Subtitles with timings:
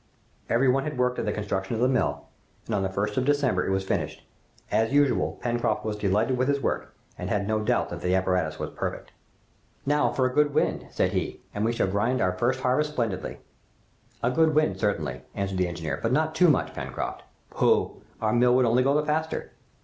[0.49, 2.25] Every one had worked at the construction of the mill,
[2.65, 4.25] and on the 1st of December it was finished.
[4.71, 8.57] As usual, Pencroft was delighted with his work, and had no doubt that the apparatus
[8.57, 9.11] was perfect.
[9.85, 13.41] "Now for a good wind," said he, "and we shall grind our first harvest splendidly!"
[14.23, 17.21] "A good wind, certainly," answered the engineer, "but not too much, Pencroft."
[17.51, 18.01] "Pooh!
[18.19, 19.51] our mill would only go the faster!"